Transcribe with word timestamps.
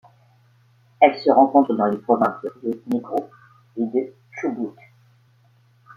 Elle 0.99 1.15
se 1.19 1.29
rencontre 1.29 1.75
dans 1.75 1.85
les 1.85 1.99
provinces 1.99 2.41
de 2.43 2.51
Río 2.63 2.81
Negro 2.87 3.29
et 3.77 3.85
de 3.85 4.13
Chubut. 4.31 4.73